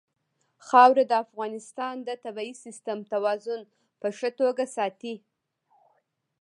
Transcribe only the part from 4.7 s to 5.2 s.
ساتي.